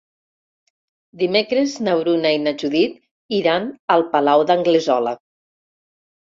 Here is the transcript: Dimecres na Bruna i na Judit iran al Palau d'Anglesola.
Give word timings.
Dimecres 1.23 1.75
na 1.89 1.93
Bruna 1.99 2.33
i 2.39 2.41
na 2.47 2.55
Judit 2.63 2.97
iran 3.43 3.69
al 3.99 4.07
Palau 4.17 4.49
d'Anglesola. 4.51 5.17